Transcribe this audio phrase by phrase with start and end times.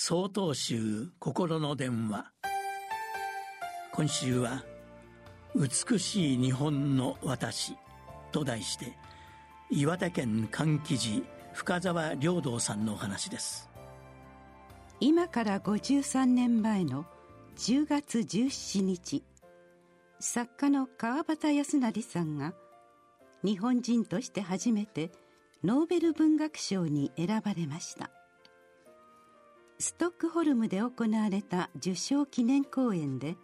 [0.00, 2.30] 総統集心の電話。
[3.92, 4.64] 今週は
[5.56, 7.74] 「美しい日本の私」
[8.30, 8.96] と題して
[9.70, 13.68] 岩手県柑橘寺深沢良道さんのお話です。
[15.00, 17.04] 今から53年前の
[17.56, 19.24] 10月17日
[20.20, 22.54] 作家の川端康成さんが
[23.42, 25.10] 日本人として初めて
[25.64, 28.12] ノーベル文学賞に選ばれました。
[29.80, 33.36] ストックホルムで行われた受賞記念講演で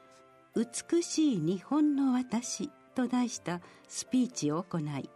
[0.54, 5.08] 「美しい日本の私」と題したスピーチを行い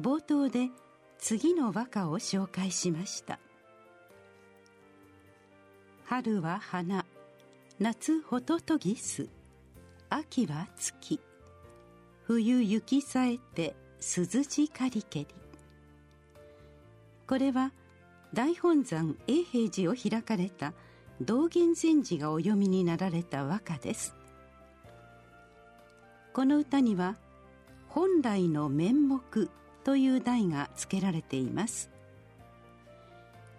[0.00, 0.70] 冒頭で
[1.18, 3.38] 次の和歌を紹介しました
[6.04, 7.04] 「春は花
[7.78, 9.28] 夏ホトトギス
[10.08, 11.20] 秋は月
[12.24, 15.26] 冬雪さえて涼しかりけり」
[17.28, 17.72] これは
[18.34, 20.72] 大本山永平寺を開かれた
[21.20, 24.14] 道元禅師がお読みになられた和歌です。
[26.32, 27.16] この歌には
[27.88, 29.20] 「本来の面目」
[29.84, 31.90] という題が付けられています。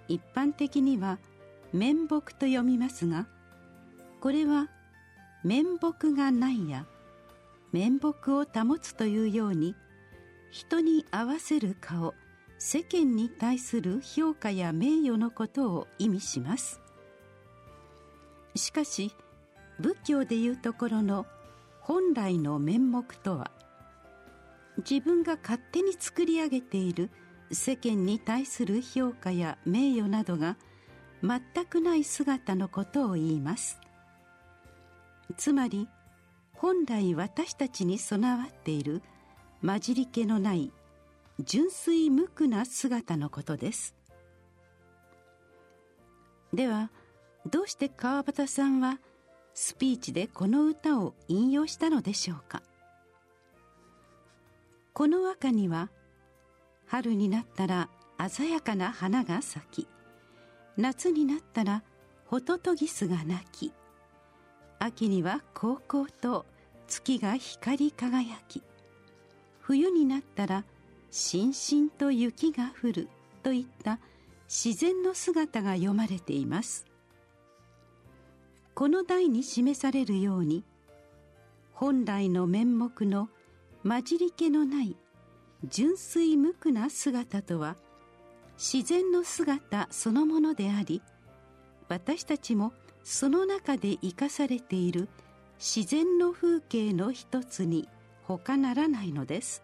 [0.07, 1.19] 一般的には
[1.71, 3.27] 「面目」と読みますが
[4.21, 4.69] これは
[5.43, 6.87] 「面目がない」や
[7.71, 9.75] 「面目を保つ」というように
[10.49, 12.15] 人に合わせる顔
[12.65, 16.79] 世間に対する評価や名誉のことを意味します。
[18.55, 19.13] しかし
[19.81, 21.25] 仏教でいうところの
[21.81, 23.51] 本来の面目とは
[24.77, 27.09] 自分が勝手に作り上げている
[27.51, 30.55] 世間に対する評価や名誉などが
[31.21, 33.77] 全くない姿のことを言います。
[35.35, 35.89] つまり
[36.53, 39.01] 本来私たちに備わっている
[39.61, 40.71] 混じり気のない
[41.39, 43.95] 純粋無垢な姿のことです。
[46.53, 46.91] では
[47.45, 48.99] どうして川端さんは
[49.53, 52.61] スピーチでこの歌を引用したのでしょうか？
[54.93, 55.89] この和歌には
[56.85, 57.89] 春になったら
[58.29, 59.87] 鮮やかな花が咲き
[60.77, 61.83] 夏になったら
[62.27, 63.73] ホトトギスが鳴き
[64.79, 66.45] 秋には高校と
[66.87, 68.61] 月が光り輝き
[69.59, 70.63] 冬になったら
[71.15, 73.07] しんしんと雪が降る
[73.43, 73.99] といった
[74.47, 76.87] 自然の姿が読まれています。
[78.73, 80.63] この題に示されるように
[81.71, 83.29] 本来の面目の
[83.83, 84.95] 混じり気のない
[85.63, 87.75] 純粋無垢な姿とは
[88.57, 91.03] 自然の姿そのものであり
[91.89, 95.07] 私たちもその中で生かされている
[95.59, 97.87] 自然の風景の一つに
[98.23, 99.61] 他ならないのです。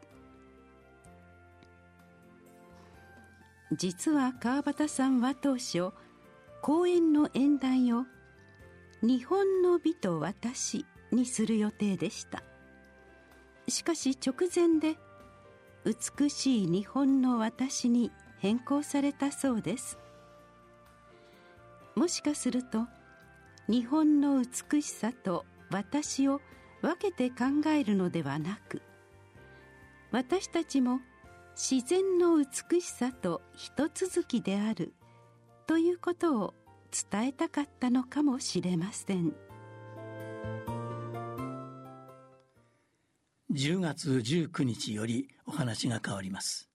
[3.71, 5.91] 実は川端さんは当初
[6.61, 8.05] 講演の演題を
[9.01, 12.43] 「日本の美と私」にする予定でした。
[13.67, 14.97] しかし直前で
[15.85, 19.97] 「美しい日本の私」に変更されたそうです。
[21.95, 22.87] もしかすると
[23.67, 26.41] 日本の美しさと私を
[26.81, 28.81] 分けて考えるのではなく
[30.11, 31.01] 私たちも
[31.61, 34.93] 自然の美しさと一続きである。
[35.67, 36.53] ということを
[37.11, 39.33] 伝えたかったのかもしれません。
[43.51, 46.68] 10月19日よりお話が変わります。